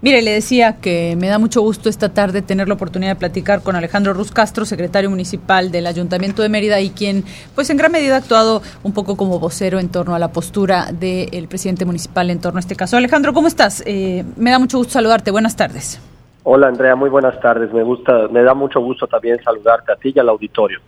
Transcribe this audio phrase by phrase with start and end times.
[0.00, 3.62] Mire, le decía que me da mucho gusto esta tarde tener la oportunidad de platicar
[3.62, 7.24] con Alejandro Ruz Castro, secretario municipal del Ayuntamiento de Mérida y quien,
[7.56, 10.92] pues en gran medida ha actuado un poco como vocero en torno a la postura
[10.92, 12.96] del presidente municipal en torno a este caso.
[12.96, 13.82] Alejandro, ¿cómo estás?
[13.86, 15.32] Eh, me da mucho gusto saludarte.
[15.32, 16.00] Buenas tardes.
[16.44, 17.72] Hola Andrea, muy buenas tardes.
[17.72, 20.78] Me gusta, me da mucho gusto también saludarte a ti y al auditorio.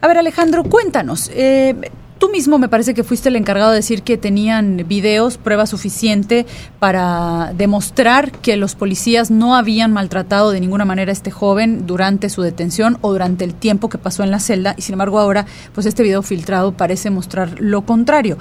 [0.00, 1.28] A ver, Alejandro, cuéntanos.
[1.34, 1.74] Eh,
[2.20, 6.44] Tú mismo me parece que fuiste el encargado de decir que tenían videos, prueba suficiente
[6.78, 12.28] para demostrar que los policías no habían maltratado de ninguna manera a este joven durante
[12.28, 15.46] su detención o durante el tiempo que pasó en la celda y sin embargo ahora
[15.74, 18.36] pues este video filtrado parece mostrar lo contrario.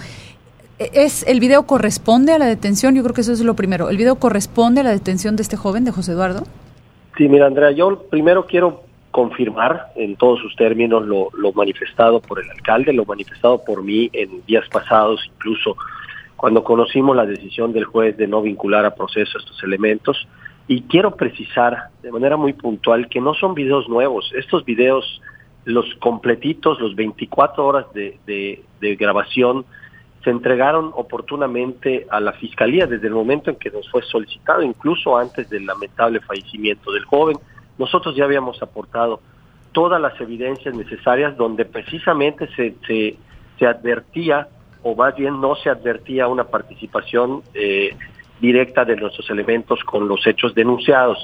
[0.77, 2.95] ¿Es, ¿El video corresponde a la detención?
[2.95, 3.89] Yo creo que eso es lo primero.
[3.89, 6.43] ¿El video corresponde a la detención de este joven, de José Eduardo?
[7.17, 8.88] Sí, mira, Andrea, yo primero quiero
[9.19, 14.45] confirmar en todos sus términos lo, manifestado por el alcalde, lo manifestado por mí en
[14.45, 15.75] días pasados, incluso
[16.37, 20.25] cuando conocimos la decisión del juez de no vincular a proceso estos elementos.
[20.69, 24.31] Y quiero precisar de manera muy puntual que no son videos nuevos.
[24.37, 25.21] Estos videos,
[25.65, 29.65] los completitos, los 24 horas de, de grabación,
[30.23, 35.17] se entregaron oportunamente a la Fiscalía desde el momento en que nos fue solicitado, incluso
[35.17, 37.37] antes del lamentable fallecimiento del joven
[37.79, 39.21] nosotros ya habíamos aportado
[39.71, 42.75] todas las evidencias necesarias donde precisamente se,
[43.57, 44.47] se, advertía,
[44.83, 47.95] o más bien no se advertía una participación eh,
[48.39, 51.17] directa de nuestros elementos con los hechos denunciados.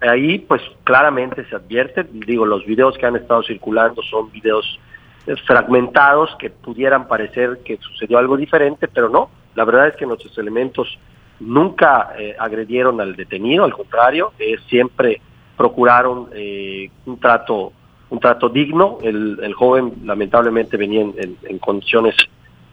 [0.00, 4.78] Ahí pues claramente se advierte, digo, los videos que han estado circulando son videos
[5.26, 10.06] eh, fragmentados que pudieran parecer que sucedió algo diferente, pero no, la verdad es que
[10.06, 10.98] nuestros elementos
[11.40, 15.20] nunca eh, agredieron al detenido, al contrario, es siempre
[15.62, 17.72] procuraron eh, un trato
[18.10, 18.98] un trato digno.
[19.00, 22.16] El, el joven lamentablemente venía en, condiciones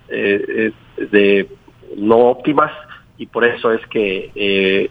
[0.10, 1.48] eh, eh, de
[1.98, 2.72] no óptimas
[3.20, 4.90] y por eso es que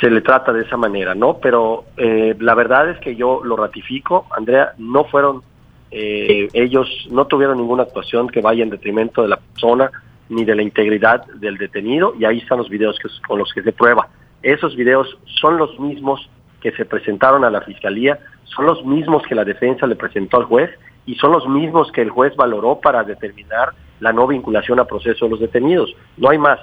[0.00, 1.38] se le trata de esa manera, ¿no?
[1.38, 5.42] Pero la verdad es que yo lo ratifico, Andrea, no fueron
[5.90, 9.90] ellos no tuvieron ninguna actuación que vaya en detrimento de la persona
[10.28, 13.62] ni de la integridad del detenido y ahí están los videos que, con los que
[13.62, 14.08] se prueba.
[14.42, 16.30] Esos videos son los mismos
[16.60, 20.44] que se presentaron a la Fiscalía son los mismos que la defensa le presentó al
[20.44, 20.70] juez
[21.06, 25.24] y son los mismos que el juez valoró para determinar la no vinculación a proceso
[25.26, 25.94] de los detenidos.
[26.16, 26.58] No hay más.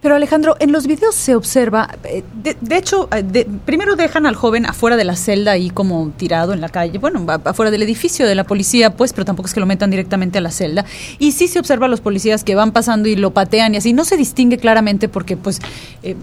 [0.00, 4.66] Pero Alejandro, en los videos se observa, eh, de, hecho, eh, primero dejan al joven
[4.66, 8.34] afuera de la celda ahí como tirado en la calle, bueno, afuera del edificio de
[8.34, 10.84] la policía, pues, pero tampoco es que lo metan directamente a la celda.
[11.18, 13.92] Y sí se observa a los policías que van pasando y lo patean y así.
[13.92, 15.60] No se distingue claramente porque, pues,
[16.02, 16.16] eh,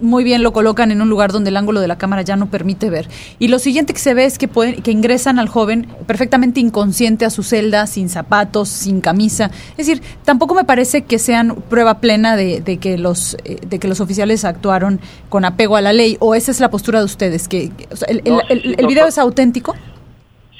[0.00, 2.50] muy bien lo colocan en un lugar donde el ángulo de la cámara ya no
[2.50, 3.08] permite ver.
[3.38, 7.24] Y lo siguiente que se ve es que, pueden, que ingresan al joven perfectamente inconsciente
[7.24, 9.50] a su celda, sin zapatos, sin camisa.
[9.76, 13.88] Es decir, tampoco me parece que sean prueba plena de, que, los, eh, de que
[13.88, 16.16] los oficiales actuaron con apego a la ley.
[16.20, 17.48] ¿O esa es la postura de ustedes?
[17.48, 17.70] que
[18.08, 19.74] ¿El, el, video es auténtico?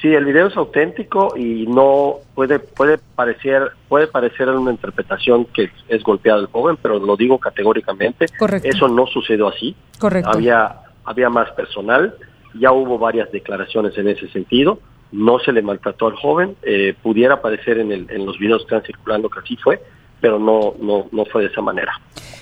[0.01, 5.71] Sí, el video es auténtico y no puede puede parecer puede parecer una interpretación que
[5.87, 8.27] es golpeado el joven, pero lo digo categóricamente.
[8.37, 8.67] Correcto.
[8.67, 9.75] Eso no sucedió así.
[9.97, 10.29] Correcto.
[10.31, 12.15] Había había más personal,
[12.59, 14.79] ya hubo varias declaraciones en ese sentido.
[15.11, 16.55] No se le maltrató al joven.
[16.63, 19.81] Eh, pudiera parecer en, el, en los videos que están circulando que así fue,
[20.21, 21.93] pero no no no fue de esa manera.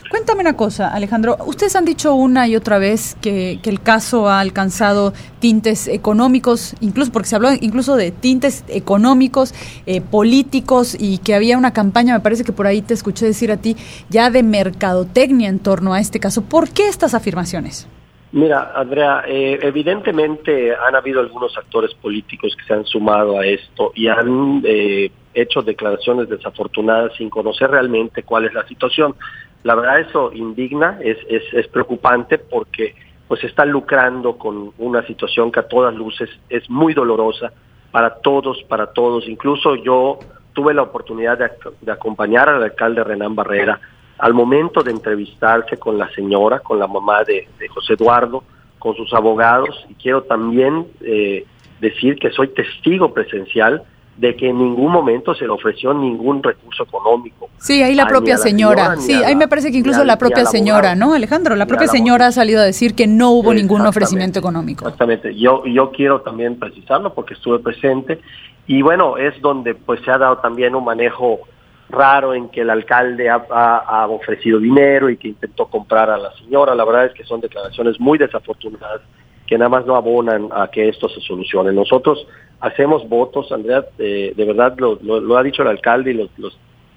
[0.09, 1.35] Cuéntame una cosa, Alejandro.
[1.45, 7.11] Ustedes han dicho una y otra vez que, el caso ha alcanzado tintes económicos, incluso
[7.11, 9.53] porque se habló incluso de tintes económicos,
[9.87, 13.51] eh, políticos y que había una campaña, me parece que por ahí te escuché decir
[13.51, 13.75] a ti,
[14.09, 16.43] ya de mercadotecnia en torno a este caso.
[16.43, 17.87] ¿Por qué estas afirmaciones?
[18.35, 23.93] Mira, Andrea, eh, evidentemente han habido algunos actores políticos que se han sumado a esto
[23.95, 29.15] y han eh, hecho declaraciones desafortunadas sin conocer realmente cuál es la situación.
[29.63, 32.93] La verdad eso indigna, es, es, es preocupante porque
[33.29, 37.53] pues está lucrando con una situación que a todas luces es muy dolorosa
[37.91, 39.29] para todos, para todos.
[39.29, 40.19] Incluso yo
[40.51, 43.79] tuve la oportunidad de, acompañar al alcalde Renán Barrera
[44.17, 48.43] al momento de entrevistarse con la señora, con la mamá de, José Eduardo,
[48.79, 51.45] con sus abogados, y quiero también eh,
[51.81, 53.83] decir que soy testigo presencial
[54.17, 57.49] de que en ningún momento se le ofreció ningún recurso económico.
[57.57, 61.13] Sí, ahí la propia señora, sí, ahí me parece que incluso la, propia señora, ¿no,
[61.13, 61.55] Alejandro?
[61.55, 64.85] La propia señora ha salido a decir que no hubo ningún ofrecimiento económico.
[64.85, 68.21] Exactamente, yo, yo quiero también precisarlo porque estuve presente
[68.67, 71.41] y bueno, es donde pues se ha dado también un manejo
[71.89, 76.75] raro en que el alcalde ha, ofrecido dinero y que intentó comprar a la señora,
[76.75, 79.01] la verdad es que son declaraciones muy desafortunadas
[79.45, 81.71] que nada más no abonan a que esto se solucione.
[81.71, 82.27] Nosotros
[82.59, 86.29] hacemos votos, Andrea, de verdad lo, ha dicho el alcalde y lo,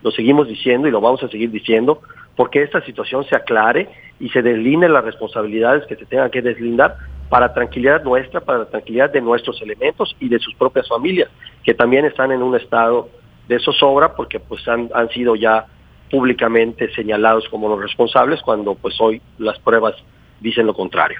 [0.03, 2.01] lo seguimos diciendo y lo vamos a seguir diciendo,
[2.37, 3.89] porque esta situación se aclare
[4.21, 6.97] y se deslinden las responsabilidades que se tengan que deslindar
[7.29, 11.29] para tranquilidad nuestra, para la tranquilidad de nuestros elementos y de sus propias familias,
[11.65, 13.09] que también están en un estado
[13.49, 15.67] de zozobra porque pues han, han sido ya
[16.11, 19.95] públicamente señalados como los responsables cuando pues hoy las pruebas
[20.41, 21.19] dicen lo contrario.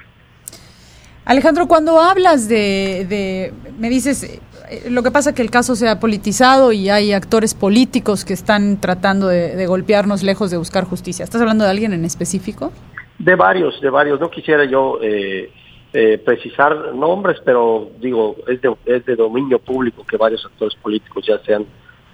[1.25, 5.99] Alejandro, cuando hablas de, me dices, eh, lo que pasa que el caso se ha
[5.99, 11.23] politizado y hay actores políticos que están tratando de, golpearnos lejos de buscar justicia.
[11.23, 12.71] ¿Estás hablando de alguien en específico?
[13.19, 14.19] De varios, de varios.
[14.19, 15.51] No quisiera yo eh,
[15.93, 21.25] eh, precisar nombres, pero digo, es de, es de dominio público que varios actores políticos
[21.27, 21.65] ya se han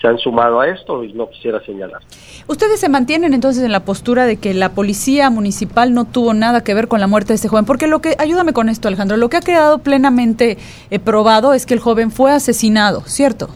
[0.02, 2.02] se han sumado a esto y no quisiera señalar.
[2.48, 6.64] ¿Ustedes se mantienen entonces en la postura de que la policía municipal no tuvo nada
[6.64, 7.66] que ver con la muerte de este joven?
[7.66, 10.58] Porque lo que, ayúdame con esto Alejandro, lo que ha quedado plenamente
[10.90, 13.50] eh, probado es que el joven fue asesinado, ¿cierto?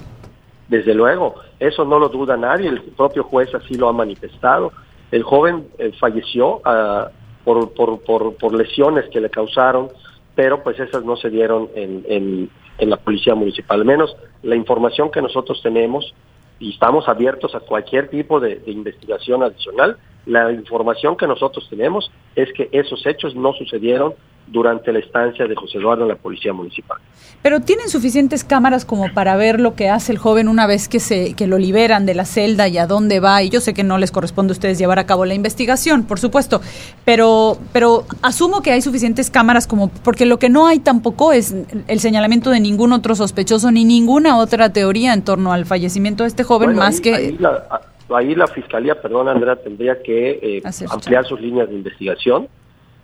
[0.69, 4.71] Desde luego, eso no lo duda nadie, el propio juez así lo ha manifestado.
[5.11, 7.09] El joven eh, falleció uh,
[7.43, 9.89] por, por, por, por, lesiones que le causaron,
[10.35, 13.79] pero pues esas no se dieron en, en, en la policía municipal.
[13.79, 16.13] Al menos la información que nosotros tenemos
[16.59, 19.97] y estamos abiertos a cualquier tipo de, investigación adicional.
[20.25, 24.13] La información que nosotros tenemos es que esos hechos no sucedieron
[24.51, 26.97] durante la estancia de José Eduardo en la Policía Municipal.
[27.41, 30.99] Pero tienen suficientes cámaras como para ver lo que hace el joven una vez que
[30.99, 33.41] se que lo liberan de la celda y a dónde va.
[33.43, 36.19] Y yo sé que no les corresponde a ustedes llevar a cabo la investigación, por
[36.19, 36.61] supuesto,
[37.05, 41.55] pero pero asumo que hay suficientes cámaras como porque lo que no hay tampoco es
[41.87, 46.29] el señalamiento de ningún otro sospechoso ni ninguna otra teoría en torno al fallecimiento de
[46.29, 47.81] este joven más que ahí la,
[48.15, 52.47] ahí la fiscalía, perdón Andrea, tendría que eh, ampliar sus líneas de investigación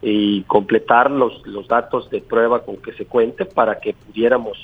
[0.07, 4.55] y completar los, los datos de prueba con que se cuente para que pudiéramos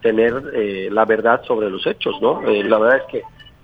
[0.00, 2.48] tener eh, la verdad sobre los hechos, ¿no?
[2.48, 3.22] Eh, la verdad es que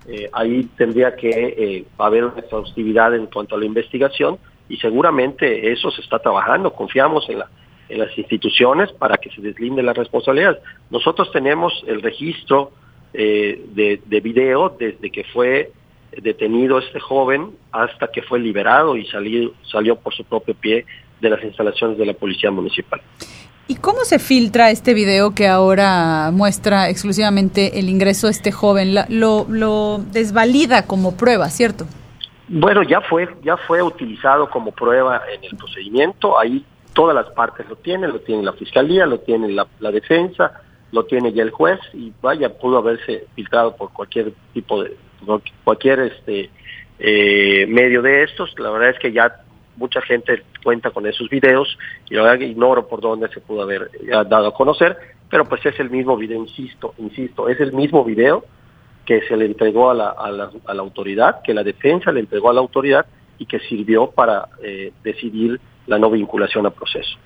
[0.08, 4.38] eh, ahí tendría que haber una exhaustividad en cuanto a la investigación
[4.68, 6.72] y seguramente eso se está trabajando.
[6.72, 7.48] Confiamos en, la,
[7.88, 10.58] en las instituciones para que se deslinde la responsabilidad.
[10.90, 12.72] Nosotros tenemos el registro
[13.12, 15.70] de, de video desde que fue
[16.16, 20.86] detenido este joven hasta que fue liberado y salió, salió por su propio pie
[21.20, 23.00] de las instalaciones de la Policía Municipal.
[23.68, 28.94] ¿Y cómo se filtra este video que ahora muestra exclusivamente el ingreso de este joven?
[29.08, 31.86] lo, lo desvalida como prueba, ¿cierto?
[32.52, 36.36] Bueno, ya fue, ya fue utilizado como prueba en el procedimiento.
[36.36, 36.64] Ahí
[36.94, 41.32] todas las partes lo tienen, lo tiene la fiscalía, lo tiene la, defensa, lo tiene
[41.32, 44.96] ya el juez y vaya, pudo haberse filtrado por cualquier tipo de,
[45.62, 46.50] cualquier este
[46.98, 48.52] eh, medio de estos.
[48.58, 49.44] La verdad es que ya
[49.80, 51.76] mucha gente cuenta con esos videos
[52.08, 53.90] y la ignoro por dónde se pudo haber
[54.28, 54.96] dado a conocer,
[55.28, 58.44] pero pues es el mismo video, insisto, insisto, es el mismo video
[59.06, 62.20] que se le entregó a la, a la, a la autoridad, que la defensa le
[62.20, 63.06] entregó a la autoridad
[63.38, 67.16] y que sirvió para eh, decidir la no vinculación a proceso.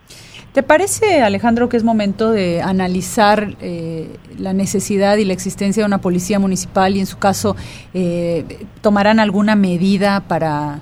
[0.53, 4.09] ¿Te parece, Alejandro, que es momento de analizar eh,
[4.39, 7.57] la necesidad y la existencia de una policía municipal y, en su caso,
[7.93, 8.45] eh,
[8.81, 10.81] tomarán alguna medida para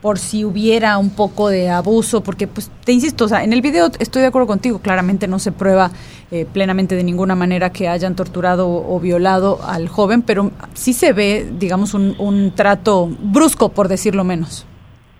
[0.00, 3.62] por si hubiera un poco de abuso, porque pues te insisto, o sea, en el
[3.62, 5.90] video estoy de acuerdo contigo, claramente no se prueba
[6.30, 11.12] eh, plenamente de ninguna manera que hayan torturado o, violado al joven, pero sí se
[11.12, 14.66] ve, digamos, un, un trato brusco, por decirlo menos.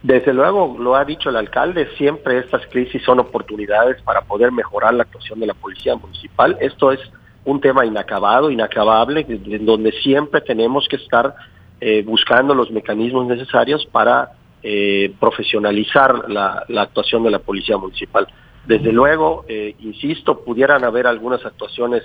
[0.02, 4.92] Desde luego, lo ha dicho el alcalde, siempre estas crisis son oportunidades para poder mejorar
[4.92, 6.58] la actuación de la policía municipal.
[6.60, 7.00] Esto es
[7.44, 11.34] un tema inacabado, inacabable, en donde siempre tenemos que estar
[11.80, 14.32] eh, buscando los mecanismos necesarios para
[14.66, 18.26] eh, profesionalizar la, actuación de la policía municipal.
[18.66, 22.02] Desde luego, eh, insisto, pudieran haber algunas actuaciones,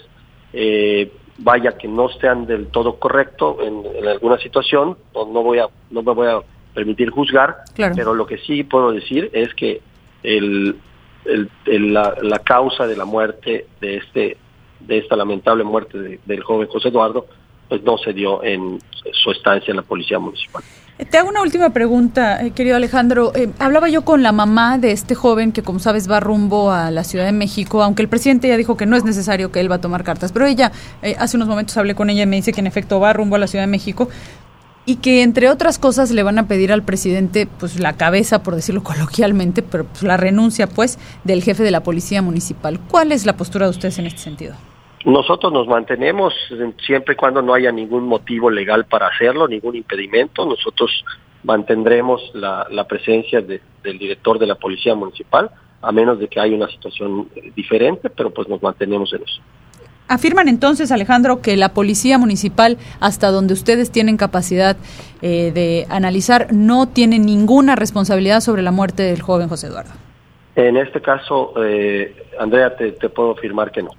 [0.51, 5.67] eh, vaya que no sean del todo correcto en, alguna situación, no, no voy a,
[5.89, 6.41] no me voy a
[6.73, 7.59] permitir juzgar,
[7.95, 9.81] pero lo que sí puedo decir es que
[10.21, 10.75] el,
[11.23, 14.35] el, la, la, causa de la muerte de este
[14.81, 17.25] de esta lamentable muerte del joven José Eduardo
[17.69, 18.79] pues no se dio en
[19.13, 20.63] su estancia en la policía municipal.
[21.09, 23.31] Te hago una última pregunta, eh, querido Alejandro.
[23.33, 26.91] Eh, hablaba yo con la mamá de este joven que, como sabes, va rumbo a
[26.91, 29.71] la Ciudad de México, aunque el presidente ya dijo que no es necesario que él
[29.71, 30.33] va a tomar cartas.
[30.33, 32.99] Pero ella, eh, hace unos momentos hablé con ella y me dice que en efecto
[32.99, 34.09] va rumbo a la Ciudad de México
[34.85, 38.55] y que, entre otras cosas, le van a pedir al presidente, pues, la cabeza, por
[38.55, 42.77] decirlo coloquialmente, pero pues, la renuncia, pues, del jefe de la Policía Municipal.
[42.89, 44.55] ¿Cuál es la postura de ustedes en este sentido?
[45.05, 46.33] Nosotros nos mantenemos
[46.85, 50.45] siempre y cuando no haya ningún motivo legal para hacerlo, ningún impedimento.
[50.45, 51.05] Nosotros
[51.43, 55.49] mantendremos la, presencia del director de la Policía Municipal,
[55.81, 59.41] a menos de que haya una situación eh, diferente, pero pues nos mantenemos en eso.
[60.09, 64.75] Afirman entonces, Alejandro, que la policía municipal, hasta donde ustedes tienen capacidad
[65.21, 69.91] eh, de analizar, no tiene ninguna responsabilidad sobre la muerte del joven José Eduardo.
[70.55, 73.91] En este caso, eh, Andrea, te puedo afirmar que no.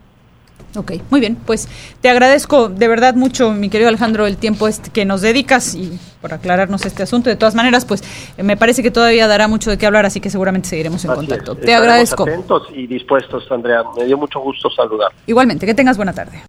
[0.76, 1.36] Ok, muy bien.
[1.36, 1.68] Pues
[2.00, 5.98] te agradezco de verdad mucho, mi querido Alejandro, el tiempo este que nos dedicas y
[6.20, 7.30] por aclararnos este asunto.
[7.30, 8.04] De todas maneras, pues
[8.36, 11.56] me parece que todavía dará mucho de qué hablar, así que seguramente seguiremos en contacto.
[11.56, 12.22] Te agradezco.
[12.22, 13.82] Atentos y dispuestos, Andrea.
[13.96, 15.10] Me dio mucho gusto saludar.
[15.26, 16.38] Igualmente, que tengas buena tarde.